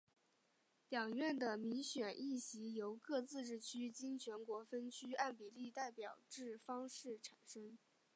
[0.89, 7.77] 两院的民选议席由各自治区经全国分区按比例代表制方式产生。